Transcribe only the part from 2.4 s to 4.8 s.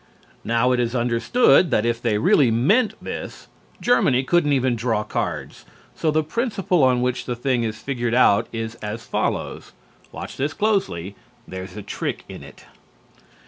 meant this, Germany couldn't even